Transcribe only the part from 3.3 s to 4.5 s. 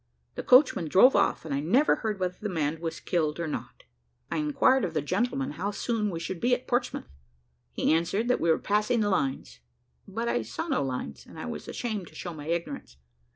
or not. I